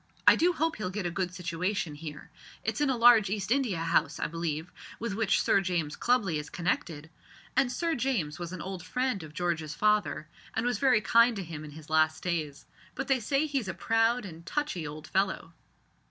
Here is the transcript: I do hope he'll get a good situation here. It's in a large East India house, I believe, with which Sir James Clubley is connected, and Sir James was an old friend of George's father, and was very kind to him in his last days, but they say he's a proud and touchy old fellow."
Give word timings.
I 0.25 0.35
do 0.35 0.53
hope 0.53 0.77
he'll 0.77 0.89
get 0.89 1.05
a 1.05 1.11
good 1.11 1.31
situation 1.31 1.93
here. 1.93 2.31
It's 2.63 2.81
in 2.81 2.89
a 2.89 2.97
large 2.97 3.29
East 3.29 3.51
India 3.51 3.77
house, 3.77 4.17
I 4.19 4.25
believe, 4.25 4.71
with 4.97 5.13
which 5.13 5.39
Sir 5.43 5.61
James 5.61 5.95
Clubley 5.95 6.39
is 6.39 6.49
connected, 6.49 7.11
and 7.55 7.71
Sir 7.71 7.93
James 7.93 8.39
was 8.39 8.51
an 8.51 8.63
old 8.63 8.81
friend 8.83 9.21
of 9.21 9.35
George's 9.35 9.75
father, 9.75 10.27
and 10.55 10.65
was 10.65 10.79
very 10.79 11.01
kind 11.01 11.35
to 11.35 11.43
him 11.43 11.63
in 11.63 11.69
his 11.69 11.87
last 11.91 12.23
days, 12.23 12.65
but 12.95 13.09
they 13.09 13.19
say 13.19 13.45
he's 13.45 13.67
a 13.67 13.75
proud 13.75 14.25
and 14.25 14.43
touchy 14.43 14.87
old 14.87 15.05
fellow." 15.05 15.53